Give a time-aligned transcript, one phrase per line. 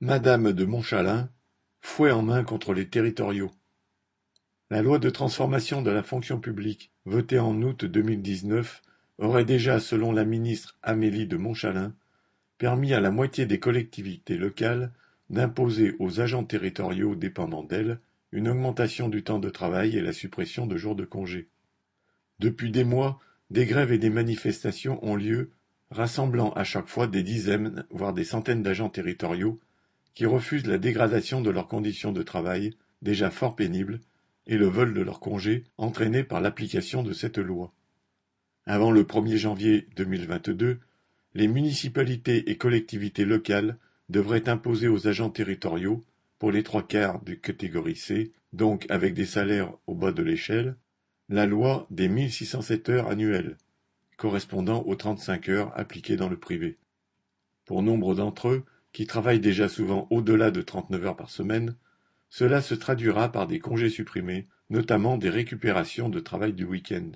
[0.00, 1.28] Madame de Montchalin,
[1.80, 3.50] fouet en main contre les territoriaux.
[4.70, 8.80] La loi de transformation de la fonction publique, votée en août 2019,
[9.18, 11.96] aurait déjà, selon la ministre Amélie de Montchalin,
[12.58, 14.92] permis à la moitié des collectivités locales
[15.30, 17.98] d'imposer aux agents territoriaux dépendants d'elles
[18.30, 21.48] une augmentation du temps de travail et la suppression de jours de congé.
[22.38, 23.18] Depuis des mois,
[23.50, 25.50] des grèves et des manifestations ont lieu,
[25.90, 29.58] rassemblant à chaque fois des dizaines, voire des centaines d'agents territoriaux
[30.14, 34.00] qui refusent la dégradation de leurs conditions de travail, déjà fort pénibles,
[34.46, 37.72] et le vol de leurs congés entraîné par l'application de cette loi.
[38.66, 40.78] Avant le 1er janvier 2022,
[41.34, 43.76] les municipalités et collectivités locales
[44.08, 46.04] devraient imposer aux agents territoriaux,
[46.38, 50.76] pour les trois quarts de catégorie C, donc avec des salaires au bas de l'échelle,
[51.28, 53.56] la loi des 1607 heures annuelles,
[54.16, 56.78] correspondant aux 35 heures appliquées dans le privé.
[57.64, 61.76] Pour nombre d'entre eux, qui travaillent déjà souvent au-delà de 39 heures par semaine,
[62.30, 67.10] cela se traduira par des congés supprimés, notamment des récupérations de travail du week-end.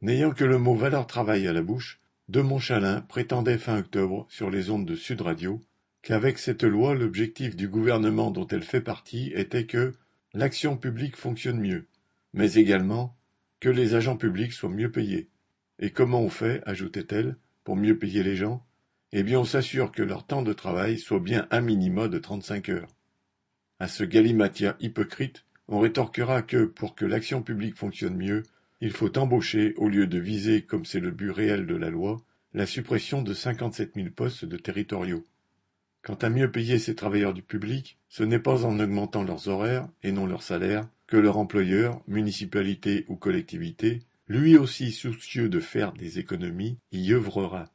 [0.00, 4.48] N'ayant que le mot valeur travail à la bouche, De Montchalin prétendait fin octobre sur
[4.48, 5.60] les ondes de Sud Radio
[6.02, 9.92] qu'avec cette loi l'objectif du gouvernement dont elle fait partie était que
[10.32, 11.86] l'action publique fonctionne mieux,
[12.32, 13.16] mais également
[13.60, 15.28] que les agents publics soient mieux payés.
[15.78, 18.64] Et comment on fait, ajoutait-elle, pour mieux payer les gens?
[19.12, 22.68] Eh bien on s'assure que leur temps de travail soit bien un minima de trente-cinq
[22.68, 22.88] heures.
[23.78, 28.42] À ce galimatia hypocrite, on rétorquera que, pour que l'action publique fonctionne mieux,
[28.80, 32.20] il faut embaucher, au lieu de viser, comme c'est le but réel de la loi,
[32.54, 35.24] la suppression de cinquante-sept mille postes de territoriaux.
[36.02, 39.88] Quant à mieux payer ces travailleurs du public, ce n'est pas en augmentant leurs horaires,
[40.02, 45.92] et non leurs salaires, que leur employeur, municipalité ou collectivité, lui aussi soucieux de faire
[45.92, 47.66] des économies, y œuvrera.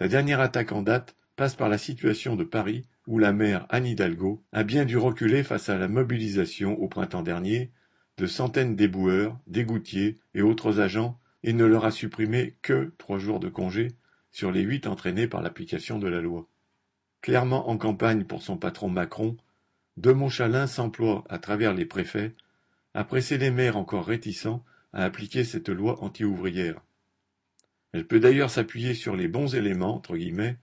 [0.00, 3.84] Sa dernière attaque en date passe par la situation de Paris où la maire Anne
[3.84, 7.70] Hidalgo a bien dû reculer face à la mobilisation au printemps dernier
[8.16, 13.40] de centaines d'éboueurs, d'égoutiers et autres agents et ne leur a supprimé que trois jours
[13.40, 13.88] de congé
[14.32, 16.48] sur les huit entraînés par l'application de la loi.
[17.20, 19.36] Clairement en campagne pour son patron Macron,
[19.98, 22.34] De Montchalin s'emploie, à travers les préfets,
[22.94, 26.80] à presser les maires encore réticents à appliquer cette loi anti-ouvrière.
[27.92, 30.58] Elle peut d'ailleurs s'appuyer sur les bons éléments, entre guillemets,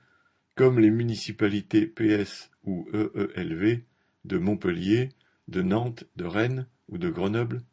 [0.56, 3.82] comme les municipalités PS ou EELV
[4.26, 5.10] de Montpellier,
[5.48, 7.64] de Nantes, de Rennes ou de Grenoble,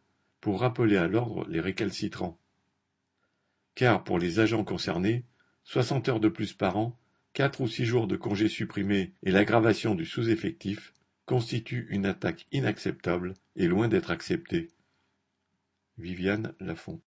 [0.41, 2.38] pour rappeler à l'ordre les récalcitrants.
[3.75, 5.25] Car pour les agents concernés,
[5.65, 6.98] 60 heures de plus par an,
[7.32, 10.92] 4 ou 6 jours de congés supprimés et l'aggravation du sous-effectif
[11.26, 14.69] constituent une attaque inacceptable et loin d'être acceptée.
[15.98, 17.00] Viviane Lafont